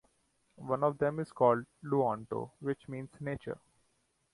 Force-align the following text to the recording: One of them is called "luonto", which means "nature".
One 0.55 0.83
of 0.83 0.97
them 0.97 1.19
is 1.19 1.31
called 1.31 1.63
"luonto", 1.85 2.49
which 2.59 2.89
means 2.89 3.11
"nature". 3.19 3.59